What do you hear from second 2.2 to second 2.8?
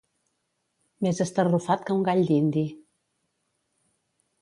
dindi.